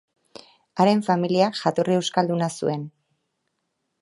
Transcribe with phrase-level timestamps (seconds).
[0.85, 2.89] Haren familiak jatorri euskalduna zuen.